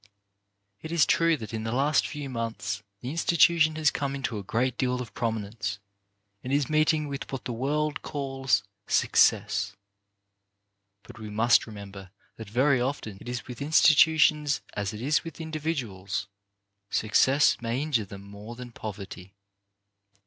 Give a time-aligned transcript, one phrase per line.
[0.81, 4.39] It is true that in the last few months the in stitution has come into
[4.39, 5.77] a great deal of prominence,
[6.43, 8.63] and is meeting with what the world calls"
[9.03, 9.75] success."
[11.03, 15.39] But we must remember that very often it is with institutions as it is with
[15.39, 16.25] individuals—
[16.89, 19.35] success may injure them more than poverty.